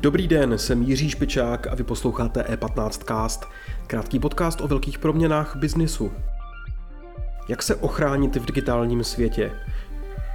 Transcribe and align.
Dobrý 0.00 0.28
den, 0.28 0.58
jsem 0.58 0.82
Jiří 0.82 1.10
Špičák 1.10 1.66
a 1.66 1.74
vy 1.74 1.84
posloucháte 1.84 2.42
E15 2.42 3.04
Cast, 3.04 3.44
krátký 3.86 4.18
podcast 4.18 4.60
o 4.60 4.68
velkých 4.68 4.98
proměnách 4.98 5.56
biznisu. 5.56 6.12
Jak 7.48 7.62
se 7.62 7.74
ochránit 7.74 8.36
v 8.36 8.44
digitálním 8.44 9.04
světě? 9.04 9.52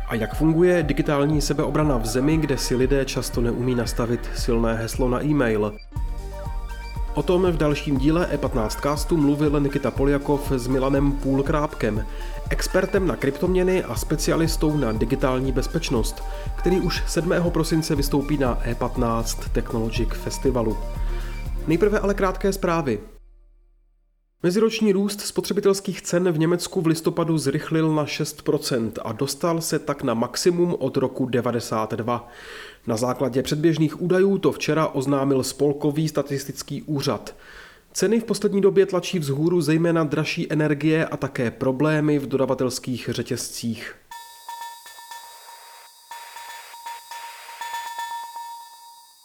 A 0.07 0.15
jak 0.15 0.35
funguje 0.35 0.83
digitální 0.83 1.41
sebeobrana 1.41 1.97
v 1.97 2.05
zemi, 2.05 2.37
kde 2.37 2.57
si 2.57 2.75
lidé 2.75 3.05
často 3.05 3.41
neumí 3.41 3.75
nastavit 3.75 4.29
silné 4.35 4.73
heslo 4.73 5.09
na 5.09 5.23
e-mail? 5.23 5.77
O 7.15 7.23
tom 7.23 7.51
v 7.51 7.57
dalším 7.57 7.97
díle 7.97 8.27
E15 8.33 8.81
castu 8.81 9.17
mluvil 9.17 9.59
Nikita 9.59 9.91
Poljakov 9.91 10.51
s 10.51 10.67
Milanem 10.67 11.11
Půlkrápkem, 11.11 12.05
expertem 12.49 13.07
na 13.07 13.15
kryptoměny 13.15 13.83
a 13.83 13.95
specialistou 13.95 14.77
na 14.77 14.91
digitální 14.91 15.51
bezpečnost, 15.51 16.23
který 16.55 16.79
už 16.79 17.03
7. 17.07 17.33
prosince 17.49 17.95
vystoupí 17.95 18.37
na 18.37 18.59
E15 18.65 19.49
Technologic 19.51 20.09
Festivalu. 20.09 20.77
Nejprve 21.67 21.99
ale 21.99 22.13
krátké 22.13 22.53
zprávy. 22.53 22.99
Meziroční 24.43 24.91
růst 24.91 25.21
spotřebitelských 25.21 26.01
cen 26.01 26.31
v 26.31 26.39
Německu 26.39 26.81
v 26.81 26.87
listopadu 26.87 27.37
zrychlil 27.37 27.95
na 27.95 28.05
6% 28.05 28.91
a 29.01 29.11
dostal 29.11 29.61
se 29.61 29.79
tak 29.79 30.03
na 30.03 30.13
maximum 30.13 30.75
od 30.79 30.97
roku 30.97 31.25
92. 31.25 32.29
Na 32.87 32.97
základě 32.97 33.43
předběžných 33.43 34.01
údajů 34.01 34.37
to 34.37 34.51
včera 34.51 34.87
oznámil 34.87 35.43
Spolkový 35.43 36.07
statistický 36.07 36.81
úřad. 36.81 37.35
Ceny 37.93 38.19
v 38.19 38.23
poslední 38.23 38.61
době 38.61 38.85
tlačí 38.85 39.19
vzhůru 39.19 39.61
zejména 39.61 40.03
dražší 40.03 40.53
energie 40.53 41.05
a 41.05 41.17
také 41.17 41.51
problémy 41.51 42.19
v 42.19 42.27
dodavatelských 42.27 43.09
řetězcích. 43.11 43.95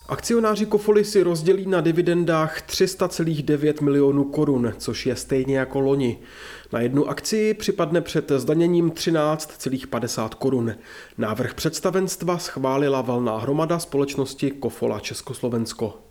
Akcionáři 0.09 0.67
Kofoly 0.67 1.05
si 1.05 1.23
rozdělí 1.23 1.67
na 1.67 1.81
dividendách 1.81 2.63
300,9 2.63 3.83
milionů 3.83 4.25
korun, 4.25 4.75
což 4.79 5.07
je 5.07 5.17
stejně 5.17 5.59
jako 5.59 5.81
loni. 5.81 6.19
Na 6.73 6.81
jednu 6.81 7.09
akci 7.09 7.55
připadne 7.55 8.01
před 8.01 8.33
zdaněním 8.37 8.91
13,50 8.91 10.29
korun. 10.29 10.75
Návrh 11.19 11.55
představenstva 11.55 12.39
schválila 12.39 13.01
valná 13.01 13.39
hromada 13.39 13.79
společnosti 13.79 14.51
Kofola 14.51 15.01
Československo. 15.01 16.06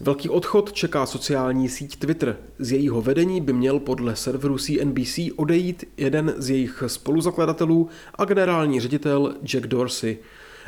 Velký 0.00 0.28
odchod 0.28 0.72
čeká 0.72 1.06
sociální 1.06 1.68
síť 1.68 1.98
Twitter. 1.98 2.36
Z 2.58 2.72
jejího 2.72 3.02
vedení 3.02 3.40
by 3.40 3.52
měl 3.52 3.78
podle 3.78 4.16
serveru 4.16 4.58
CNBC 4.58 5.18
odejít 5.36 5.84
jeden 5.96 6.34
z 6.36 6.50
jejich 6.50 6.82
spoluzakladatelů 6.86 7.88
a 8.14 8.24
generální 8.24 8.80
ředitel 8.80 9.34
Jack 9.42 9.66
Dorsey. 9.66 10.18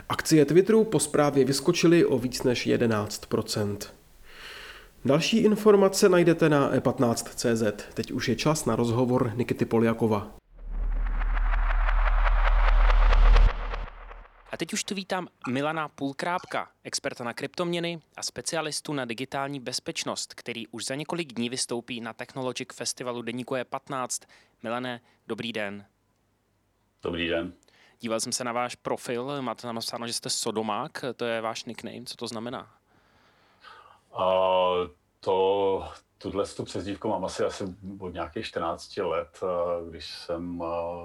Akcie 0.09 0.45
Twitteru 0.45 0.85
po 0.85 1.01
zprávě 1.01 1.45
vyskočily 1.45 2.05
o 2.05 2.19
víc 2.19 2.43
než 2.43 2.67
11% 2.67 3.77
Další 5.05 5.39
informace 5.39 6.09
najdete 6.09 6.49
na 6.49 6.73
e15.cz. 6.73 7.85
Teď 7.95 8.13
už 8.13 8.29
je 8.29 8.37
čas 8.37 8.65
na 8.65 8.77
rozhovor 8.77 9.33
Nikity 9.37 9.65
Poljakova. 9.65 10.31
Teď 14.59 14.73
už 14.73 14.85
tu 14.85 14.95
vítám 14.95 15.29
Milana 15.49 15.89
Půlkrápka, 15.89 16.71
experta 16.85 17.25
na 17.25 17.35
kryptoměny 17.35 18.01
a 18.17 18.23
specialistu 18.23 18.93
na 18.93 19.05
digitální 19.05 19.61
bezpečnost, 19.61 20.35
který 20.35 20.67
už 20.67 20.85
za 20.85 20.95
několik 20.95 21.33
dní 21.33 21.49
vystoupí 21.49 22.01
na 22.01 22.13
Technologic 22.13 22.69
Festivalu 22.75 23.23
Deníku 23.23 23.55
E15. 23.55 24.27
Milane, 24.63 25.01
dobrý 25.27 25.53
den. 25.53 25.87
Dobrý 27.03 27.29
den. 27.29 27.53
Díval 28.01 28.21
jsem 28.21 28.33
se 28.33 28.45
na 28.45 28.53
váš 28.53 28.75
profil, 28.75 29.43
máte 29.43 29.63
tam 29.63 29.75
napsáno, 29.75 30.07
že 30.07 30.13
jste 30.13 30.31
sodomák, 30.31 31.05
to 31.17 31.25
je 31.25 31.41
váš 31.41 31.65
nickname, 31.65 32.05
co 32.05 32.17
to 32.17 32.27
znamená? 32.27 32.75
Uh, 34.15 34.89
to, 35.21 35.89
tuhle 36.19 36.47
tu 36.47 36.65
přezdívku 36.65 37.09
mám 37.09 37.25
asi, 37.25 37.45
asi 37.45 37.65
od 38.01 38.09
nějakých 38.09 38.47
14 38.47 38.97
let, 38.97 39.41
když 39.91 40.07
jsem 40.07 40.59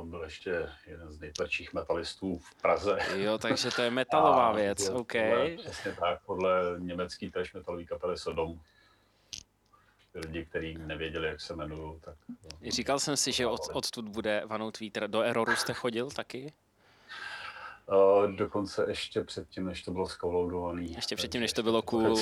byl 0.03 0.22
ještě 0.24 0.69
jeden 0.88 1.12
z 1.12 1.19
nejtvrdších 1.19 1.74
metalistů 1.74 2.38
v 2.38 2.62
Praze. 2.62 2.97
Jo, 3.16 3.38
takže 3.38 3.72
to 3.72 3.81
je 3.81 3.91
metalová 4.01 4.47
a 4.47 4.51
věc, 4.51 4.90
OK. 4.90 5.12
Podle, 5.12 5.57
přesně 5.57 5.96
tak, 6.00 6.25
podle 6.25 6.75
německý 6.79 7.31
trash 7.31 7.53
metalové 7.53 7.84
kapely 7.84 8.18
Sodom. 8.18 8.59
Lidi, 10.16 10.46
kteří 10.46 10.78
nevěděli, 10.78 11.28
jak 11.28 11.41
se 11.41 11.53
jmenují. 11.53 12.00
Tak, 12.01 12.16
Říkal 12.68 13.00
jsem 13.00 13.18
si, 13.18 13.31
že 13.31 13.47
od, 13.47 13.62
odtud 13.74 14.09
bude 14.09 14.44
vanout 14.45 14.80
vítr. 14.80 15.07
Do 15.07 15.22
Eroru 15.22 15.56
jste 15.56 15.74
chodil 15.74 16.09
taky? 16.09 16.53
Uh, 17.88 18.31
dokonce 18.31 18.85
ještě 18.88 19.23
předtím, 19.23 19.66
než 19.66 19.83
to 19.83 19.91
bylo 19.91 20.07
skoloudovaný. 20.07 20.94
Ještě 20.94 21.16
předtím, 21.16 21.41
než 21.41 21.53
to 21.53 21.63
bylo 21.63 21.81
cool. 21.81 22.03
Jo, 22.03 22.16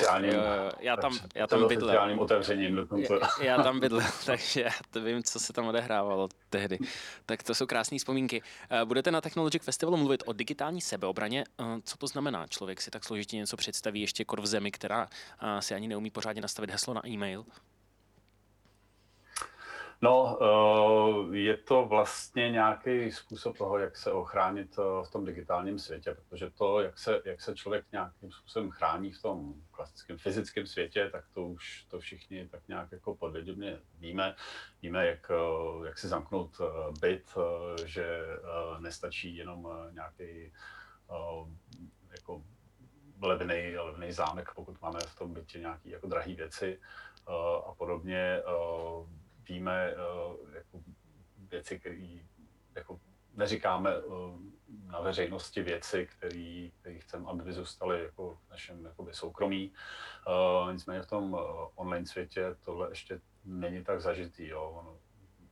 já 0.80 0.98
tam, 0.98 1.20
já 1.36 1.48
tam 1.48 1.68
bydlel. 1.68 2.22
otevřením 2.22 2.76
dokonce. 2.76 3.14
Já, 3.14 3.44
já 3.44 3.64
tam 3.64 3.80
bydlel, 3.80 4.08
takže 4.26 4.62
já 4.62 4.72
to 4.92 5.02
vím, 5.02 5.24
co 5.24 5.40
se 5.40 5.54
tam 5.54 5.68
odehrávalo 5.68 6.30
tehdy. 6.50 6.80
Tak 7.26 7.44
to 7.44 7.56
jsou 7.56 7.66
krásné 7.66 7.98
vzpomínky. 7.98 8.42
Uh, 8.42 8.88
budete 8.88 9.12
na 9.12 9.22
Technologic 9.22 9.64
Festivalu 9.64 9.98
mluvit 9.98 10.24
o 10.26 10.34
digitální 10.34 10.82
sebeobraně. 10.82 11.44
Uh, 11.60 11.66
co 11.84 11.98
to 11.98 12.08
znamená? 12.08 12.48
Člověk 12.48 12.82
si 12.82 12.92
tak 12.92 13.04
složitě 13.04 13.38
něco 13.38 13.58
představí 13.58 14.02
ještě 14.02 14.26
kor 14.26 14.42
v 14.42 14.46
zemi, 14.46 14.72
která 14.72 15.08
si 15.60 15.76
ani 15.76 15.88
neumí 15.88 16.12
pořádně 16.12 16.42
nastavit 16.42 16.72
heslo 16.72 16.94
na 16.94 17.08
e-mail. 17.08 17.46
No, 20.04 20.38
eh, 20.42 21.38
je 21.38 21.58
to 21.58 21.86
vlastně 21.86 22.52
nějaký 22.52 23.12
způsob 23.12 23.58
toho, 23.58 23.78
jak 23.78 23.98
se 23.98 24.12
ochránit 24.12 24.76
eh, 24.80 25.06
v 25.06 25.12
tom 25.12 25.26
digitálním 25.26 25.80
světě, 25.80 26.16
protože 26.16 26.50
to, 26.50 26.82
jak 26.82 27.00
se, 27.00 27.22
jak 27.26 27.42
se 27.42 27.56
člověk 27.56 27.86
nějakým 27.92 28.32
způsobem 28.32 28.72
chrání 28.72 29.12
v 29.12 29.22
tom 29.22 29.54
klasickém 29.72 30.18
fyzickém 30.18 30.68
světě, 30.68 31.10
tak 31.12 31.26
to 31.34 31.48
už 31.48 31.86
to 31.90 32.00
všichni 32.00 32.48
tak 32.48 32.68
nějak 32.68 32.92
jako 32.92 33.16
podvědomě 33.16 33.80
víme. 34.00 34.36
Víme, 34.82 35.08
jak, 35.08 35.32
eh, 35.32 35.88
jak 35.88 35.98
si 35.98 36.08
zamknout 36.08 36.62
byt, 37.02 37.36
že 37.86 38.22
nestačí 38.80 39.36
jenom 39.36 39.68
nějaký 39.94 40.54
jako 42.12 42.44
levný, 43.22 43.78
levný 43.78 44.12
zámek, 44.12 44.50
pokud 44.56 44.82
máme 44.82 45.00
v 45.00 45.16
tom 45.16 45.34
bytě 45.34 45.60
nějaké 45.60 45.90
jako 45.90 46.08
drahé 46.08 46.36
věci 46.36 46.80
a 47.68 47.74
podobně 47.78 48.42
víme 49.52 49.96
uh, 49.96 50.54
jako 50.54 50.80
věci, 51.38 51.80
které 51.80 52.18
jako 52.76 53.00
neříkáme 53.34 54.02
uh, 54.02 54.40
na 54.86 55.00
veřejnosti 55.00 55.62
věci, 55.62 56.08
které 56.08 57.00
chceme, 57.00 57.26
aby 57.30 57.44
by 57.44 57.54
zůstaly 57.54 58.04
jako 58.04 58.36
v 58.36 58.50
našem 58.50 58.86
jakoby, 58.86 59.14
soukromí. 59.14 59.74
Uh, 60.28 60.74
nicméně 60.74 61.02
v 61.02 61.08
tom 61.08 61.40
online 61.76 62.06
světě 62.06 62.56
tohle 62.66 62.90
ještě 62.92 63.22
není 63.46 63.84
tak 63.84 64.02
zažitý. 64.02 64.48
Jo. 64.48 64.98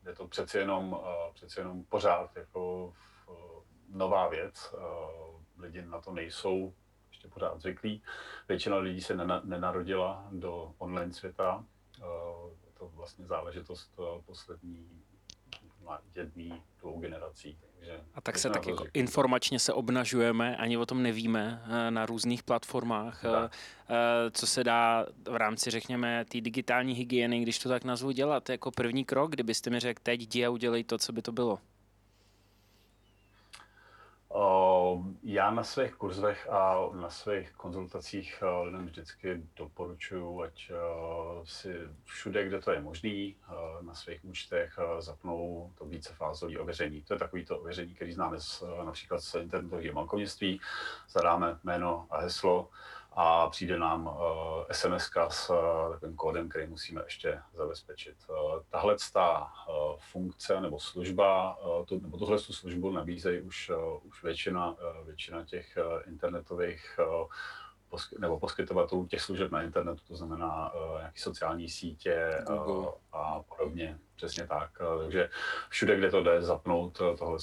Je 0.05 0.15
to 0.15 0.27
přeci 0.27 0.57
jenom, 0.57 0.99
přeci 1.33 1.59
jenom 1.59 1.83
pořád 1.83 2.35
jako 2.35 2.93
nová 3.89 4.27
věc. 4.29 4.75
Lidi 5.57 5.81
na 5.81 6.01
to 6.01 6.11
nejsou 6.13 6.73
ještě 7.09 7.27
pořád 7.27 7.61
zvyklí. 7.61 8.03
Většina 8.47 8.77
lidí 8.77 9.01
se 9.01 9.15
nena, 9.15 9.41
nenarodila 9.43 10.27
do 10.31 10.73
online 10.77 11.13
světa. 11.13 11.65
To 12.79 12.87
vlastně 12.87 13.25
záležitost 13.25 13.91
eh, 13.99 14.21
poslední 14.25 15.03
jedný, 16.15 16.63
dvou 16.79 16.99
generací. 16.99 17.57
Takže 17.61 18.01
a 18.13 18.21
tak 18.21 18.37
se 18.37 18.49
tak 18.49 18.67
jako 18.67 18.85
informačně 18.93 19.59
se 19.59 19.73
obnažujeme, 19.73 20.57
ani 20.57 20.77
o 20.77 20.85
tom 20.85 21.03
nevíme 21.03 21.63
eh, 21.65 21.91
na 21.91 22.05
různých 22.05 22.43
platformách, 22.43 23.21
tak. 23.21 23.51
Eh, 23.89 24.31
co 24.31 24.47
se 24.47 24.63
dá 24.63 25.05
v 25.31 25.35
rámci, 25.35 25.71
řekněme, 25.71 26.25
té 26.25 26.41
digitální 26.41 26.93
hygieny, 26.93 27.41
když 27.41 27.59
to 27.59 27.69
tak 27.69 27.83
nazvu, 27.83 28.11
dělat 28.11 28.49
jako 28.49 28.71
první 28.71 29.05
krok, 29.05 29.31
kdybyste 29.31 29.69
mi 29.69 29.79
řekl, 29.79 29.99
teď 30.03 30.21
jdi 30.21 30.45
a 30.45 30.49
udělej 30.49 30.83
to, 30.83 30.97
co 30.97 31.13
by 31.13 31.21
to 31.21 31.31
bylo. 31.31 31.59
Já 35.23 35.51
na 35.51 35.63
svých 35.63 35.95
kurzech 35.95 36.49
a 36.49 36.89
na 36.93 37.09
svých 37.09 37.51
konzultacích 37.51 38.43
lidem 38.63 38.85
vždycky 38.85 39.43
doporučuji, 39.55 40.41
ať 40.41 40.71
si 41.43 41.75
všude, 42.03 42.45
kde 42.45 42.61
to 42.61 42.71
je 42.71 42.81
možný, 42.81 43.35
na 43.81 43.93
svých 43.93 44.25
účtech 44.25 44.79
zapnou 44.99 45.71
to 45.77 45.85
vícefázové 45.85 46.59
ověření. 46.59 47.01
To 47.01 47.13
je 47.13 47.19
takový 47.19 47.45
to 47.45 47.59
ověření, 47.59 47.95
který 47.95 48.11
známe 48.11 48.39
z, 48.39 48.63
například 48.85 49.19
z 49.19 49.35
internetového 49.35 49.93
bankovnictví. 49.93 50.61
Zadáme 51.09 51.59
jméno 51.63 52.07
a 52.09 52.21
heslo 52.21 52.69
a 53.11 53.49
přijde 53.49 53.79
nám 53.79 54.17
SMS 54.71 55.09
s 55.29 55.49
uh, 55.49 55.91
takovým 55.91 56.15
kódem, 56.15 56.49
který 56.49 56.67
musíme 56.67 57.01
ještě 57.03 57.39
zabezpečit. 57.53 58.15
Uh, 58.29 58.59
tahle 58.69 58.95
ta 59.13 59.51
funkce 60.11 60.61
nebo 60.61 60.79
služba, 60.79 61.57
tu, 61.85 61.99
nebo 61.99 62.17
tuhle 62.17 62.37
tu 62.37 62.53
službu 62.53 62.91
nabízejí 62.91 63.41
už, 63.41 63.71
už 64.03 64.23
většina, 64.23 64.75
většina 65.05 65.45
těch 65.45 65.77
internetových 66.07 66.99
nebo 68.19 68.39
poskytovatelů 68.39 69.07
těch 69.07 69.21
služeb 69.21 69.51
na 69.51 69.61
internetu, 69.61 70.01
to 70.07 70.15
znamená 70.15 70.73
uh, 70.73 70.97
nějaké 70.97 71.19
sociální 71.19 71.69
sítě 71.69 72.43
uh, 72.49 72.87
a 73.11 73.43
podobně. 73.43 73.99
Přesně 74.15 74.47
tak. 74.47 74.71
Uh, 74.81 75.01
takže 75.01 75.29
všude, 75.69 75.97
kde 75.97 76.11
to 76.11 76.23
jde, 76.23 76.41
zapnout 76.41 76.97
tohle 77.17 77.37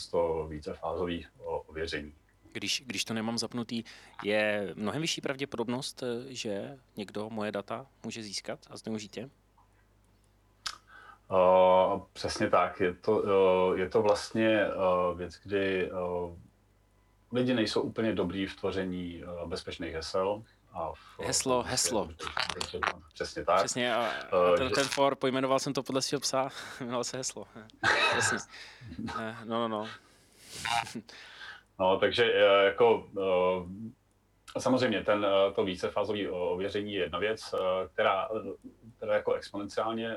vícefázový 0.49 1.27
ověření. 1.45 2.15
Když, 2.57 2.83
když 2.87 3.05
to 3.05 3.15
nemám 3.15 3.39
zapnutý, 3.39 3.85
je 4.25 4.73
mnohem 4.75 5.03
vyšší 5.03 5.21
pravděpodobnost, 5.21 6.03
že 6.29 6.79
někdo 6.97 7.31
moje 7.31 7.53
data 7.53 7.87
může 8.05 8.23
získat 8.23 8.59
a 8.71 8.77
zneužít 8.77 9.17
je? 9.17 9.31
Uh, 11.31 12.03
přesně 12.13 12.51
tak. 12.51 12.81
Je 12.81 12.95
to, 12.95 13.13
uh, 13.13 13.79
je 13.79 13.89
to 13.89 14.03
vlastně 14.03 14.67
uh, 14.67 15.19
věc, 15.19 15.35
kdy 15.45 15.91
uh, 15.91 16.37
lidi 17.33 17.55
nejsou 17.55 17.81
úplně 17.81 18.15
dobrý 18.15 18.47
v 18.47 18.57
tvoření 18.57 19.23
uh, 19.25 19.49
bezpečných 19.49 19.95
hesel. 19.95 20.43
A 20.73 20.93
v, 20.93 21.21
heslo, 21.21 21.59
uh, 21.59 21.67
heslo. 21.67 22.09
Přesně 23.15 23.45
tak. 23.45 23.57
Přesně, 23.59 23.95
a, 23.95 24.07
a 24.07 24.57
ten, 24.57 24.71
ten 24.71 24.85
for, 24.85 25.17
pojmenoval 25.17 25.59
jsem 25.59 25.73
to 25.73 25.83
podle 25.83 26.03
svého 26.03 26.21
psa, 26.21 26.49
jmenoval 26.81 27.05
se 27.05 27.17
heslo. 27.17 27.47
Přesně. 28.19 28.39
No, 29.45 29.69
no, 29.69 29.69
no. 29.69 29.89
No, 31.79 31.99
takže 31.99 32.33
jako 32.65 32.97
uh, 32.97 33.69
Samozřejmě, 34.59 35.05
ten, 35.05 35.27
to 35.55 35.65
vícefázové 35.65 36.31
ověření 36.31 36.95
je 36.95 37.01
jedna 37.01 37.19
věc, 37.19 37.55
která, 37.93 38.29
která 38.97 39.15
jako 39.15 39.35
exponenciálně 39.35 40.17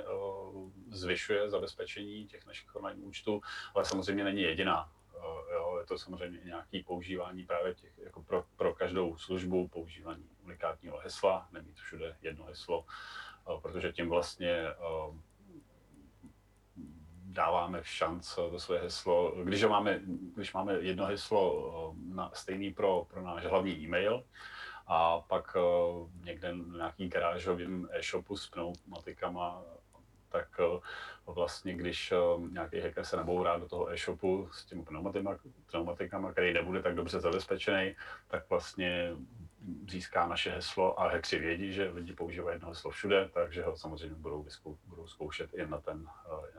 zvyšuje 0.91 1.49
zabezpečení 1.49 2.27
těch 2.27 2.45
našich 2.45 2.75
online 2.75 3.01
účtů, 3.01 3.41
ale 3.75 3.85
samozřejmě 3.85 4.23
není 4.23 4.41
jediná. 4.41 4.89
Eh, 5.19 5.53
jo, 5.53 5.77
je 5.79 5.85
to 5.85 5.97
samozřejmě 5.97 6.39
nějaké 6.45 6.83
používání 6.85 7.45
právě 7.45 7.75
těch, 7.75 7.97
jako 7.97 8.23
pro, 8.23 8.43
pro 8.55 8.73
každou 8.73 9.17
službu, 9.17 9.67
používání 9.67 10.29
unikátního 10.43 10.97
hesla, 10.97 11.47
nemít 11.51 11.77
všude 11.77 12.17
jedno 12.21 12.45
heslo, 12.45 12.85
eh, 12.85 13.61
protože 13.61 13.91
tím 13.91 14.09
vlastně 14.09 14.51
eh, 14.51 14.75
dáváme 17.39 17.79
šanc 17.83 18.35
to 18.35 18.59
své 18.59 18.79
heslo. 18.79 19.31
Když, 19.43 19.63
máme, 19.63 19.99
když 20.35 20.53
máme 20.53 20.73
jedno 20.73 21.05
heslo 21.05 21.95
na, 22.13 22.31
stejný 22.33 22.73
pro, 22.73 23.07
pro 23.09 23.21
náš 23.21 23.45
hlavní 23.45 23.71
e-mail, 23.71 24.23
a 24.91 25.19
pak 25.19 25.57
někde 26.23 26.53
v 26.53 26.75
nějaký 26.75 27.07
garážovém 27.07 27.87
e-shopu 27.91 28.37
s 28.37 28.49
pneumatikama 28.49 29.61
tak 30.29 30.47
eh, 30.59 30.79
vlastně, 31.25 31.73
když 31.73 32.11
eh, 32.11 32.15
nějaký 32.51 32.79
hacker 32.79 33.05
se 33.05 33.17
nabourá 33.17 33.57
do 33.57 33.67
toho 33.67 33.91
e-shopu 33.91 34.49
s 34.51 34.65
těmi 34.65 34.83
pneumatikama, 35.69 36.31
který 36.31 36.53
nebude 36.53 36.81
tak 36.81 36.95
dobře 36.95 37.19
zabezpečený, 37.19 37.95
tak 38.27 38.49
vlastně 38.49 39.11
získá 39.89 40.27
naše 40.27 40.51
heslo 40.51 40.99
a 40.99 41.09
hackři 41.09 41.39
vědí, 41.39 41.73
že 41.73 41.89
lidi 41.89 42.13
používají 42.13 42.55
jedno 42.55 42.69
heslo 42.69 42.91
všude, 42.91 43.29
takže 43.33 43.63
ho 43.63 43.77
samozřejmě 43.77 44.15
budou, 44.15 44.43
vyskou, 44.43 44.77
budou 44.85 45.07
zkoušet 45.07 45.53
i 45.53 45.67
na 45.67 45.77
ten, 45.77 46.07
eh, 46.25 46.58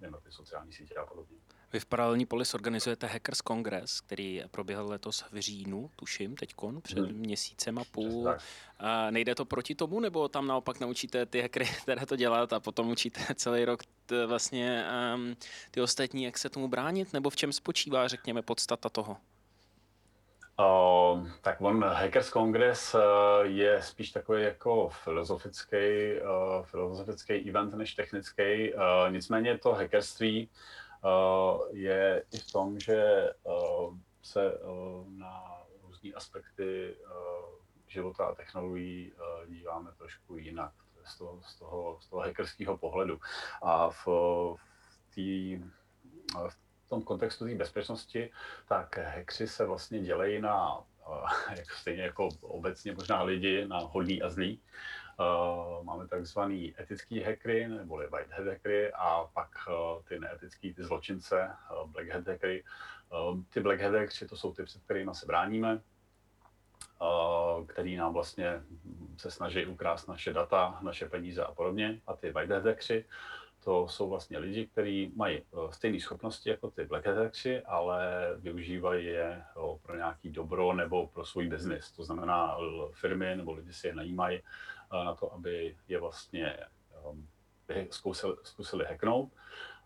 na 0.00 0.20
ty 0.20 0.32
sociální 0.32 0.72
sítě 0.72 0.94
a 0.94 1.06
podobně. 1.06 1.36
Vy 1.72 1.80
v 1.80 1.86
Paralelní 1.86 2.26
polis 2.26 2.54
organizujete 2.54 3.06
Hackers 3.06 3.38
Congress, 3.38 4.00
který 4.00 4.42
proběhl 4.50 4.86
letos 4.86 5.24
v 5.32 5.40
říjnu, 5.40 5.90
tuším, 5.96 6.36
teďkon, 6.36 6.80
před 6.80 6.98
hmm. 6.98 7.12
měsícem 7.12 7.78
a 7.78 7.84
půl. 7.84 8.34
A 8.78 9.10
nejde 9.10 9.34
to 9.34 9.44
proti 9.44 9.74
tomu, 9.74 10.00
nebo 10.00 10.28
tam 10.28 10.46
naopak 10.46 10.80
naučíte 10.80 11.26
ty 11.26 11.42
hackery, 11.42 11.66
které 11.82 12.06
to 12.06 12.16
dělat 12.16 12.52
a 12.52 12.60
potom 12.60 12.88
učíte 12.88 13.20
celý 13.34 13.64
rok 13.64 13.82
t, 14.06 14.26
vlastně 14.26 14.84
um, 15.14 15.36
ty 15.70 15.80
ostatní, 15.80 16.22
jak 16.22 16.38
se 16.38 16.50
tomu 16.50 16.68
bránit, 16.68 17.12
nebo 17.12 17.30
v 17.30 17.36
čem 17.36 17.52
spočívá, 17.52 18.08
řekněme, 18.08 18.42
podstata 18.42 18.88
toho? 18.88 19.16
Uh, 20.58 21.28
tak 21.42 21.60
on 21.60 21.84
Hackers 21.84 22.30
Congress 22.30 22.94
uh, 22.94 23.00
je 23.42 23.82
spíš 23.82 24.10
takový 24.10 24.42
jako 24.42 24.88
filozofický, 24.88 25.76
uh, 25.76 26.64
filozofický 26.64 27.34
event 27.34 27.74
než 27.74 27.94
technický. 27.94 28.74
Uh, 28.74 28.80
nicméně 29.10 29.58
to 29.58 29.72
hackerství 29.72 30.50
je 31.70 32.22
i 32.32 32.38
v 32.38 32.52
tom, 32.52 32.80
že 32.80 33.30
se 34.22 34.58
na 35.08 35.62
různé 35.82 36.10
aspekty 36.12 36.96
života 37.86 38.24
a 38.24 38.34
technologií 38.34 39.12
díváme 39.46 39.90
trošku 39.98 40.36
jinak 40.36 40.72
z 41.04 41.18
toho, 41.18 41.40
z 41.42 41.54
toho, 41.58 41.98
z 42.00 42.06
toho 42.06 42.22
hackerského 42.22 42.76
pohledu. 42.76 43.18
A 43.62 43.90
v, 43.90 44.06
v, 44.06 44.58
tý, 45.14 45.60
v 46.86 46.88
tom 46.88 47.02
kontextu 47.02 47.46
té 47.46 47.54
bezpečnosti, 47.54 48.30
tak 48.68 48.98
hackři 48.98 49.46
se 49.48 49.66
vlastně 49.66 50.00
dělejí 50.00 50.40
na, 50.40 50.78
eh, 51.50 51.54
jak 51.56 51.70
stejně 51.70 52.02
jako 52.02 52.28
obecně 52.40 52.94
možná 52.94 53.22
lidi, 53.22 53.66
na 53.68 53.78
hodní 53.78 54.22
a 54.22 54.30
zlí. 54.30 54.60
Uh, 55.18 55.84
máme 55.84 56.08
takzvaný 56.08 56.74
etický 56.80 57.20
hackery, 57.20 57.68
neboli 57.68 58.06
white 58.06 58.30
hat 58.30 58.46
a 58.94 59.24
pak 59.24 59.48
uh, 59.68 60.02
ty 60.02 60.20
neetický, 60.20 60.74
ty 60.74 60.84
zločince, 60.84 61.50
black 61.86 62.08
hat 62.08 62.24
ty 63.50 63.60
black 63.60 63.80
hat 63.80 63.92
to 64.28 64.36
jsou 64.36 64.52
ty, 64.52 64.64
před 64.64 64.82
kterými 64.82 65.10
se 65.14 65.26
bráníme, 65.26 65.80
který 67.66 67.96
nám 67.96 68.12
vlastně 68.12 68.62
se 69.16 69.30
snaží 69.30 69.66
ukrást 69.66 70.08
naše 70.08 70.32
data, 70.32 70.78
naše 70.82 71.08
peníze 71.08 71.44
a 71.44 71.52
podobně. 71.52 72.00
A 72.06 72.16
ty 72.16 72.30
white 72.30 72.50
hat 72.50 72.64
to 73.66 73.88
jsou 73.88 74.08
vlastně 74.08 74.38
lidi, 74.38 74.66
kteří 74.66 75.12
mají 75.16 75.38
eh, 75.38 75.72
stejné 75.72 76.00
schopnosti 76.00 76.50
jako 76.50 76.70
ty 76.70 76.84
black 76.84 77.06
hackři, 77.06 77.62
ale 77.62 78.30
využívají 78.36 79.06
je 79.06 79.42
eh, 79.42 79.78
pro 79.82 79.96
nějaký 79.96 80.30
dobro 80.30 80.72
nebo 80.72 81.06
pro 81.06 81.24
svůj 81.24 81.48
biznis. 81.48 81.92
To 81.92 82.04
znamená, 82.04 82.58
firmy 82.92 83.36
nebo 83.36 83.52
lidi 83.52 83.72
si 83.72 83.86
je 83.86 83.94
najímají 83.94 84.38
eh, 84.38 85.04
na 85.04 85.14
to, 85.14 85.32
aby 85.32 85.76
je 85.88 86.00
vlastně 86.00 86.58
zkusili, 87.90 88.36
zkusili 88.42 88.84
hacknout 88.84 89.32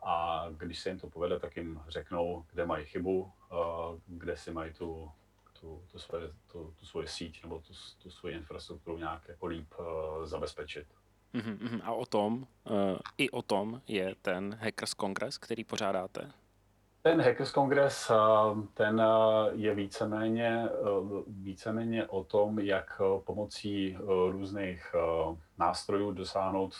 a 0.02 0.46
když 0.56 0.80
se 0.80 0.88
jim 0.88 0.98
to 0.98 1.10
povede, 1.10 1.40
tak 1.40 1.56
jim 1.56 1.80
řeknou, 1.88 2.44
kde 2.52 2.66
mají 2.66 2.84
chybu, 2.84 3.32
kde 4.06 4.36
si 4.36 4.52
mají 4.52 4.72
tu, 4.72 5.10
tu, 5.60 5.82
tu, 5.92 5.98
svoje, 5.98 6.28
tu, 6.52 6.74
tu 6.80 6.86
svoji 6.86 7.08
síť 7.08 7.42
nebo 7.42 7.58
tu, 7.58 7.72
tu 8.02 8.10
svoji 8.10 8.34
infrastrukturu 8.34 8.98
nějak 8.98 9.28
jako 9.28 9.46
líp 9.46 9.74
zabezpečit. 10.24 10.86
Uh-huh, 11.34 11.80
a 11.84 11.92
o 11.92 12.06
tom, 12.06 12.46
uh, 12.70 12.98
i 13.18 13.30
o 13.30 13.42
tom 13.42 13.80
je 13.86 14.14
ten 14.22 14.58
Hackers 14.60 14.94
Congress, 14.94 15.38
který 15.38 15.64
pořádáte? 15.64 16.32
Ten 17.02 17.22
Hackers 17.22 17.52
Congress, 17.52 18.10
uh, 18.10 18.64
ten 18.74 19.00
uh, 19.00 19.06
je 19.52 19.74
víceméně, 19.74 20.68
víceméně 21.26 22.06
o 22.06 22.24
tom, 22.24 22.58
jak 22.58 23.00
pomocí 23.24 23.96
různých 24.30 24.94
nástrojů 25.58 26.12
dosáhnout 26.12 26.74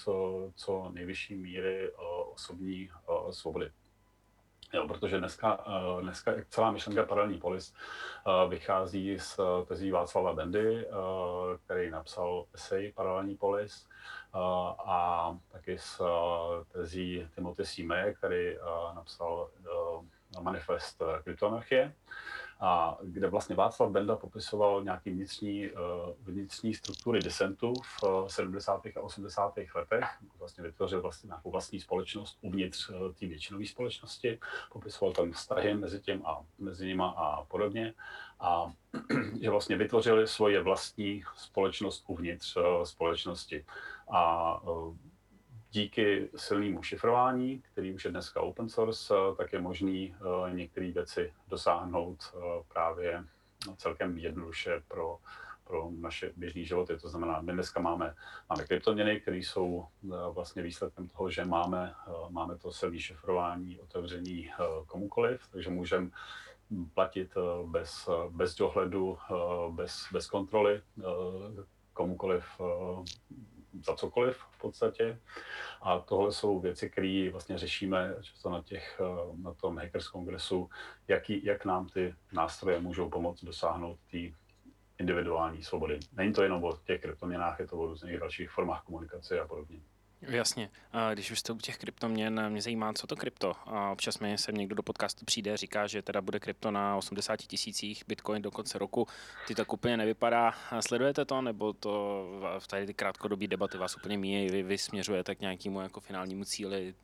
co 0.55 0.91
nejvyšší 0.93 1.37
míry 1.37 1.93
osobní 2.33 2.91
svobody. 3.31 3.71
Jo, 4.73 4.89
protože 4.89 5.19
dneska, 5.19 5.65
dneska 6.01 6.33
celá 6.49 6.71
myšlenka 6.71 7.03
paralelní 7.03 7.39
polis 7.39 7.75
vychází 8.49 9.19
z 9.19 9.41
tezí 9.67 9.91
Václava 9.91 10.33
Bendy, 10.33 10.87
který 11.65 11.91
napsal 11.91 12.47
esej 12.55 12.93
Paralelní 12.93 13.37
polis, 13.37 13.89
a 14.35 15.39
taky 15.53 15.79
z 15.79 16.01
tezí 16.73 17.29
Timothy 17.35 17.67
Sime, 17.67 18.15
který 18.15 18.57
napsal 18.95 19.49
manifest 20.41 21.03
kryptoanarchie 21.25 21.93
a 22.61 22.99
kde 23.03 23.29
vlastně 23.29 23.57
Václav 23.57 23.91
Benda 23.91 24.17
popisoval 24.17 24.85
nějaký 24.85 25.11
vnitřní, 25.11 25.71
vnitřní 26.23 26.75
struktury 26.75 27.21
disentu 27.21 27.73
v 28.03 28.27
70. 28.29 28.87
a 28.97 29.01
80. 29.01 29.55
letech. 29.75 30.05
Vlastně 30.39 30.65
vytvořil 30.65 31.03
vlastně 31.03 31.27
nějakou 31.27 31.51
vlastní 31.51 31.81
společnost 31.81 32.39
uvnitř 32.41 32.91
té 33.19 33.27
většinové 33.27 33.67
společnosti, 33.67 34.39
popisoval 34.73 35.13
tam 35.13 35.33
vztahy 35.33 35.75
mezi 35.75 36.01
tím 36.01 36.27
a 36.27 36.41
mezi 36.59 36.87
nima 36.87 37.09
a 37.09 37.45
podobně. 37.45 37.95
A 38.41 38.73
že 39.41 39.51
vlastně 39.51 39.77
vytvořili 39.77 40.27
svoje 40.27 40.63
vlastní 40.63 41.23
společnost 41.37 42.05
uvnitř 42.07 42.57
společnosti 42.85 43.65
a 44.11 44.61
díky 45.71 46.29
silnému 46.37 46.83
šifrování, 46.83 47.63
který 47.73 47.95
už 47.95 48.05
je 48.05 48.11
dneska 48.11 48.41
open 48.41 48.69
source, 48.69 49.15
e, 49.15 49.35
tak 49.37 49.53
je 49.53 49.61
možný 49.61 50.15
e, 50.15 50.55
některé 50.55 50.91
věci 50.91 51.33
dosáhnout 51.49 52.35
právě 52.69 53.25
celkem 53.77 54.19
jednoduše 54.19 54.83
pro, 54.89 55.19
pro 55.65 55.91
naše 56.01 56.33
běžné 56.37 56.65
životy. 56.65 56.99
To 56.99 57.09
znamená, 57.09 57.41
my 57.41 57.53
dneska 57.53 57.81
máme, 57.81 58.15
máme 58.51 58.65
kryptoměny, 58.65 59.21
které 59.21 59.37
jsou 59.37 59.87
vlastně 60.31 60.63
výsledkem 60.63 61.09
toho, 61.09 61.31
že 61.31 61.45
máme, 61.45 61.95
máme 62.29 62.59
to 62.59 62.73
silné 62.73 62.99
šifrování 62.99 63.81
otevření 63.81 64.51
komukoliv, 64.87 65.49
takže 65.53 65.71
můžeme 65.71 66.11
platit 66.95 67.35
bez, 67.67 68.09
bez 68.31 68.55
dohledu, 68.55 69.19
bez, 69.71 70.07
bez 70.13 70.27
kontroly 70.27 70.83
komukoliv 71.93 72.45
za 73.85 73.97
cokoliv 73.97 74.37
v 74.37 74.61
podstatě. 74.61 75.19
A 75.83 75.99
tohle 75.99 76.33
jsou 76.33 76.61
věci, 76.61 76.91
které 76.91 77.29
vlastně 77.33 77.59
řešíme 77.59 78.15
často 78.21 78.51
na, 78.51 78.63
těch, 78.63 79.01
eh, 79.01 79.37
na 79.43 79.55
tom 79.55 79.79
Hackers 79.79 80.09
Kongresu, 80.09 80.71
jaký, 81.09 81.45
jak 81.45 81.65
nám 81.65 81.89
ty 81.89 82.15
nástroje 82.33 82.81
můžou 82.81 83.11
pomoct 83.11 83.45
dosáhnout 83.45 83.99
té 84.11 84.19
individuální 84.99 85.63
svobody. 85.63 86.01
Není 86.13 86.33
to 86.33 86.43
jenom 86.43 86.65
o 86.65 86.77
těch 86.77 87.01
kryptoměnách, 87.01 87.61
je 87.61 87.67
to 87.67 87.77
o 87.77 87.87
různých 87.87 88.19
dalších 88.19 88.51
formách 88.51 88.85
komunikace 88.85 89.41
a 89.41 89.47
podobně. 89.47 89.81
Jasně. 90.23 90.71
Když 91.15 91.31
už 91.31 91.39
jste 91.39 91.53
u 91.53 91.57
těch 91.57 91.79
kryptoměn, 91.79 92.49
mě 92.49 92.63
zajímá, 92.63 92.93
co 92.93 93.07
to 93.07 93.17
krypto. 93.17 93.53
Občas 93.93 94.19
mi 94.19 94.39
sem 94.39 94.55
někdo 94.55 94.75
do 94.75 94.83
podcastu 94.83 95.25
přijde, 95.25 95.57
říká, 95.57 95.87
že 95.87 96.03
teda 96.03 96.21
bude 96.21 96.41
krypto 96.41 96.71
na 96.71 96.97
80 96.97 97.37
tisících, 97.37 98.05
bitcoin 98.09 98.43
do 98.43 98.51
konce 98.51 98.79
roku. 98.79 99.07
Ty 99.47 99.55
tak 99.55 99.73
úplně 99.73 99.97
nevypadá. 99.97 100.55
Sledujete 100.81 101.25
to, 101.25 101.43
nebo 101.43 101.73
to 101.73 102.25
v 102.59 102.67
tady 102.67 102.87
ty 102.87 102.95
krátkodobé 102.95 103.47
debaty 103.47 103.79
vás 103.79 103.97
úplně 103.97 104.19
míjí, 104.19 104.51
vy, 104.51 104.63
vy 104.63 104.79
směřujete 104.79 105.35
k 105.35 105.41
nějakému 105.41 105.81
jako 105.81 106.01
finálnímu 106.01 106.45
cíli? 106.45 106.95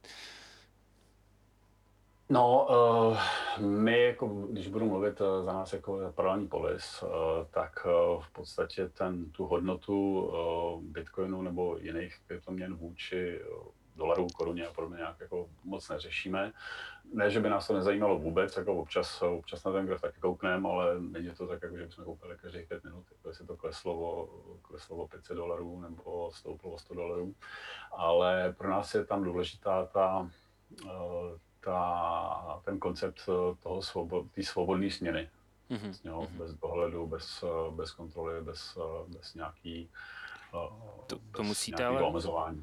No, 2.29 2.67
uh, 2.71 3.19
my, 3.67 4.03
jako, 4.03 4.27
když 4.27 4.69
budu 4.69 4.87
mluvit 4.87 5.21
uh, 5.21 5.45
za 5.45 5.53
nás 5.53 5.73
jako 5.73 6.13
paralelní 6.15 6.49
polis, 6.49 7.03
uh, 7.03 7.09
tak 7.51 7.87
uh, 7.87 8.23
v 8.23 8.31
podstatě 8.31 8.89
ten, 8.89 9.31
tu 9.31 9.47
hodnotu 9.47 10.21
uh, 10.21 10.83
bitcoinu 10.83 11.43
nebo 11.43 11.77
jiných 11.81 12.19
kryptoměn 12.27 12.75
vůči 12.77 13.41
uh, 13.45 13.67
dolarů, 13.97 14.27
koruně 14.37 14.67
a 14.67 14.73
podobně 14.73 14.97
nějak 14.97 15.21
jako 15.21 15.49
moc 15.65 15.89
neřešíme. 15.89 16.53
Ne, 17.15 17.31
že 17.31 17.41
by 17.41 17.51
nás 17.51 17.67
to 17.67 17.75
nezajímalo 17.75 18.19
vůbec, 18.19 18.57
jako 18.57 18.75
občas, 18.75 19.23
občas 19.23 19.65
na 19.65 19.73
ten 19.73 19.87
graf 19.87 20.01
taky 20.01 20.21
koukneme, 20.21 20.69
ale 20.69 21.01
není 21.01 21.31
to 21.31 21.47
tak, 21.47 21.63
jako 21.63 21.77
že 21.77 21.87
bychom 21.87 22.05
koukali 22.05 22.37
každých 22.43 22.69
pět 22.69 22.85
minut, 22.85 23.05
jako 23.13 23.29
jestli 23.29 23.47
to 23.47 23.57
kleslo 23.57 23.95
o, 23.95 24.29
kleslo 24.63 24.97
o 24.97 25.09
500 25.09 25.37
dolarů 25.37 25.81
nebo 25.81 26.31
stouplo 26.33 26.71
o 26.71 26.79
100 26.79 26.95
dolarů. 26.95 27.35
Ale 27.93 28.55
pro 28.59 28.71
nás 28.71 28.95
je 28.95 29.05
tam 29.05 29.25
důležitá 29.25 29.85
ta, 29.85 30.31
ta, 31.67 32.61
ten 32.65 32.79
koncept 32.79 33.21
eh, 33.29 33.55
toho 33.63 33.83
svobod, 33.83 34.31
té 34.31 34.43
svobodné 34.43 34.91
směny. 34.91 35.31
Mm-hmm. 35.71 35.95
Jo, 36.05 36.21
mm-hmm. 36.21 36.39
Bez 36.39 36.55
dohledu, 36.55 37.07
bez, 37.07 37.43
eh, 37.43 37.71
bez 37.75 37.91
kontroly, 37.91 38.43
bez, 38.43 38.79
eh, 38.81 39.13
bez 39.13 39.35
nějaký 39.35 39.89
to, 41.07 41.19
to, 41.33 41.43
musíte 41.43 41.85
ale, 41.85 42.13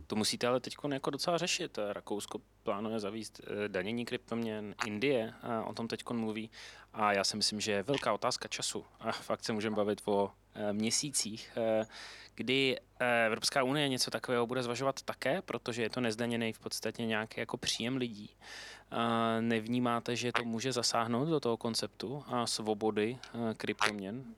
to 0.07 0.15
musíte 0.15 0.47
ale 0.47 0.59
teď 0.59 0.75
jako 0.91 1.09
docela 1.09 1.37
řešit. 1.37 1.79
Rakousko 1.91 2.39
plánuje 2.63 2.99
zavíst 2.99 3.41
danění 3.67 4.05
kryptoměn, 4.05 4.75
Indie 4.85 5.33
o 5.65 5.73
tom 5.73 5.87
teď 5.87 6.09
mluví 6.09 6.49
a 6.93 7.13
já 7.13 7.23
si 7.23 7.37
myslím, 7.37 7.59
že 7.59 7.71
je 7.71 7.83
velká 7.83 8.13
otázka 8.13 8.47
času. 8.47 8.85
A 8.99 9.11
fakt 9.11 9.43
se 9.43 9.53
můžeme 9.53 9.75
bavit 9.75 10.01
o 10.05 10.31
měsících, 10.71 11.57
kdy 12.35 12.79
Evropská 13.25 13.63
unie 13.63 13.89
něco 13.89 14.11
takového 14.11 14.47
bude 14.47 14.63
zvažovat 14.63 15.01
také, 15.01 15.41
protože 15.41 15.81
je 15.81 15.89
to 15.89 16.01
nezdaněný 16.01 16.53
v 16.53 16.59
podstatě 16.59 17.05
nějaký 17.05 17.39
jako 17.39 17.57
příjem 17.57 17.97
lidí 17.97 18.29
nevnímáte, 19.39 20.15
že 20.15 20.31
to 20.31 20.45
může 20.45 20.71
zasáhnout 20.71 21.25
do 21.25 21.39
toho 21.39 21.57
konceptu 21.57 22.23
a 22.27 22.47
svobody 22.47 23.17
kryptoměn? 23.57 24.35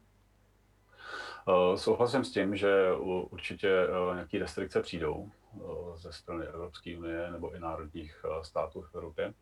Uh, 1.47 1.75
souhlasím 1.75 2.23
s 2.23 2.31
tím, 2.31 2.55
že 2.55 2.93
určitě 3.29 3.87
uh, 3.87 4.13
nějaké 4.15 4.39
restrikce 4.39 4.81
přijdou 4.81 5.29
uh, 5.53 5.95
ze 5.95 6.13
strany 6.13 6.45
Evropské 6.45 6.97
unie 6.97 7.31
nebo 7.31 7.55
i 7.55 7.59
národních 7.59 8.25
států 8.41 8.81
v 8.81 8.95
Evropě. 8.95 9.33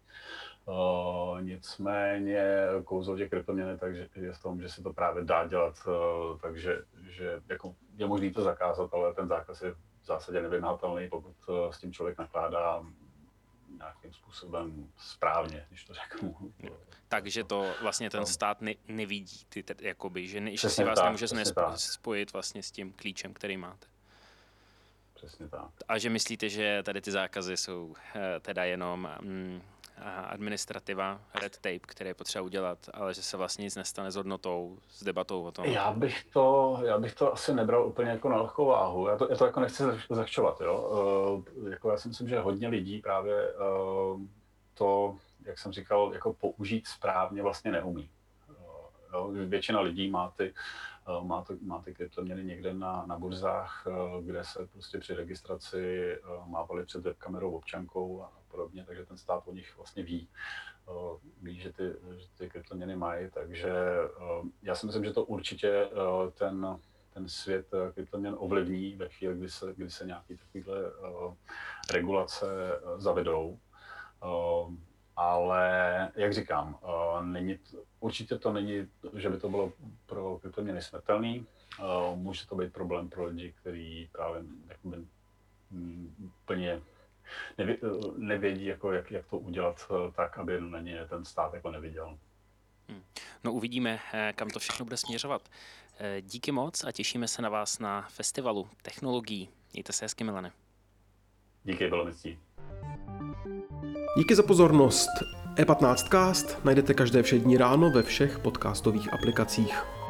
Nicméně 1.41 2.67
kouzlo 2.83 3.17
těch 3.17 3.29
kryptoměny 3.29 3.77
takže 3.77 4.10
je 4.15 4.33
v 4.33 4.41
tom, 4.41 4.62
že 4.62 4.69
se 4.69 4.83
to 4.83 4.93
právě 4.93 5.24
dá 5.24 5.48
dělat, 5.48 5.88
takže 6.41 6.81
že 7.10 7.41
jako 7.50 7.75
je 7.95 8.07
možné 8.07 8.31
to 8.31 8.41
zakázat, 8.41 8.93
ale 8.93 9.13
ten 9.13 9.27
zákaz 9.27 9.62
je 9.62 9.72
v 9.72 10.05
zásadě 10.05 10.41
nevymahatelný, 10.41 11.10
pokud 11.10 11.36
s 11.72 11.79
tím 11.79 11.93
člověk 11.93 12.17
nakládá 12.17 12.86
nějakým 13.77 14.13
způsobem 14.13 14.92
správně, 14.98 15.65
když 15.70 15.84
to 15.86 15.94
řeknu. 15.94 16.53
Takže 17.08 17.44
to 17.44 17.74
vlastně 17.82 18.10
ten 18.10 18.20
no. 18.20 18.25
stát 18.25 18.62
ne, 18.62 18.74
nevidí, 18.88 19.46
ty, 19.50 19.63
jakoby, 19.82 20.27
že, 20.27 20.42
ne, 20.42 20.58
že 20.58 20.70
si 20.70 20.84
vás 20.84 20.96
tak, 20.96 21.06
nemůže 21.06 21.27
spojit 21.75 22.34
vlastně 22.34 22.63
s 22.63 22.72
tím 22.72 22.94
klíčem, 22.94 23.34
který 23.34 23.58
máte. 23.58 23.88
Přesně 25.13 25.48
tak. 25.48 25.70
A 25.88 25.98
že 25.98 26.10
myslíte, 26.10 26.50
že 26.50 26.84
tady 26.84 27.01
ty 27.01 27.12
zákazy 27.12 27.58
jsou 27.58 27.96
eh, 28.15 28.39
teda 28.39 28.63
jenom 28.63 29.10
mm, 29.22 29.62
administrativa, 30.03 31.22
red 31.41 31.57
tape, 31.57 31.79
které 31.79 32.10
je 32.10 32.13
potřeba 32.13 32.43
udělat, 32.43 32.89
ale 32.93 33.13
že 33.13 33.24
se 33.24 33.38
vlastně 33.38 33.63
nic 33.63 33.75
nestane 33.75 34.12
s 34.12 34.15
hodnotou, 34.15 34.77
s 34.89 35.03
debatou 35.03 35.43
o 35.43 35.51
tom. 35.51 35.65
Já 35.65 35.91
bych 35.91 36.24
to, 36.24 36.77
já 36.86 36.98
bych 36.98 37.15
to 37.15 37.33
asi 37.33 37.53
nebral 37.53 37.88
úplně 37.88 38.10
jako 38.10 38.29
na 38.29 38.41
lehkou 38.41 38.65
váhu. 38.65 39.07
Já 39.07 39.17
to, 39.17 39.27
já 39.29 39.36
to 39.38 39.45
jako 39.45 39.60
nechci 39.60 39.83
zahčovat. 40.10 40.62
Jo? 40.62 41.43
Uh, 41.57 41.69
jako 41.69 41.91
já 41.91 41.98
si 41.98 42.07
myslím, 42.07 42.29
že 42.29 42.39
hodně 42.39 42.67
lidí 42.67 43.00
právě 43.00 43.53
uh, 43.53 44.22
to, 44.74 45.15
jak 45.45 45.60
jsem 45.60 45.72
říkal, 45.72 46.12
jako 46.13 46.33
použít 46.33 46.88
správně 46.88 47.41
vlastně 47.41 47.72
neumí. 47.72 48.10
Jo? 49.13 49.32
Většina 49.32 49.82
lidí 49.82 50.10
má 50.10 50.32
ty, 50.32 50.53
uh, 51.08 51.27
má, 51.27 51.43
to, 51.43 51.53
má 51.62 51.82
ty 51.82 51.93
kryptoměny 51.93 52.43
někde 52.43 52.74
na, 52.74 53.05
na 53.05 53.20
burzách, 53.20 53.88
uh, 53.88 54.24
kde 54.24 54.43
se 54.43 54.67
prostě 54.67 54.98
při 55.00 55.13
registraci 55.13 56.15
uh, 56.17 56.48
mávali 56.48 56.86
před 56.86 57.01
webkamerou 57.03 57.51
občankou 57.51 58.24
a 58.24 58.43
podobně, 58.53 58.84
takže 58.86 59.05
ten 59.05 59.17
stát 59.17 59.43
o 59.48 59.53
nich 59.53 59.77
vlastně 59.77 60.03
ví, 60.03 60.27
eh, 60.88 61.17
ví, 61.41 61.60
že 61.60 61.74
ty, 61.74 61.84
že 62.17 62.27
ty 62.38 62.50
kryptoměny 62.50 62.96
mají, 62.96 63.29
takže 63.34 63.70
eh, 63.70 64.48
já 64.62 64.75
si 64.75 64.86
myslím, 64.86 65.03
že 65.03 65.13
to 65.13 65.25
určitě 65.25 65.70
eh, 65.70 66.32
ten, 66.32 66.79
ten 67.13 67.29
svět 67.29 67.67
kryptoměn 67.93 68.36
ovlivní 68.38 68.96
ve 68.96 69.10
chvíli, 69.10 69.38
kdy 69.38 69.50
se, 69.50 69.74
kdy 69.77 69.89
se 69.89 70.05
nějaké 70.05 70.38
takovéhle 70.38 70.91
regulace 71.93 72.46
zavedou. 72.98 73.60
Ale 75.15 76.12
jak 76.15 76.34
říkám, 76.34 76.79
není, 77.22 77.60
určitně 78.00 78.38
to 78.38 78.53
není, 78.53 78.88
že 79.13 79.29
by 79.29 79.38
to 79.38 79.50
bylo 79.50 79.74
pro 80.05 80.39
kryptoměny 80.39 80.82
smrtelný. 80.82 81.46
Může 82.15 82.48
to 82.48 82.55
být 82.55 82.74
problém 82.74 83.10
pro 83.10 83.25
lidi, 83.25 83.53
kteří 83.62 84.10
právě 84.12 84.43
jakoby, 84.67 84.98
mm, 85.72 86.32
plně 86.46 86.82
nevě, 87.58 87.77
nevědí, 88.17 88.65
jako 88.65 88.91
jak, 88.91 89.12
jak 89.12 89.25
to 89.25 89.38
udělat 89.38 89.91
eh, 89.91 90.12
tak, 90.12 90.38
aby 90.38 90.62
na 90.62 90.79
ně 90.79 91.05
ten 91.10 91.25
stát 91.25 91.53
jako 91.53 91.72
neviděl. 91.72 92.17
Hmm. 92.89 93.03
No 93.43 93.53
uvidíme, 93.53 94.00
eh, 94.13 94.34
kam 94.36 94.50
to 94.50 94.60
všechno 94.60 94.86
bude 94.86 94.98
směřovat. 94.98 95.50
Eh, 96.00 96.22
díky 96.22 96.51
moc 96.51 96.84
a 96.84 96.91
těšíme 96.91 97.27
se 97.27 97.41
na 97.41 97.50
vás 97.50 97.79
na 97.79 98.01
festivalu 98.01 98.70
technologií. 98.82 99.50
Mějte 99.74 99.93
se 99.93 100.05
hezky, 100.05 100.24
Milane. 100.24 100.51
Díky, 101.63 101.88
bylo 101.88 102.05
mi 102.05 102.13
Díky 104.18 104.36
za 104.36 104.44
pozornost. 104.44 105.10
E15cast 105.56 106.46
najdete 106.64 106.94
každé 106.94 107.24
všední 107.24 107.58
ráno 107.58 107.92
ve 107.92 108.04
všech 108.04 108.40
podcastových 108.40 109.14
aplikacích. 109.14 110.02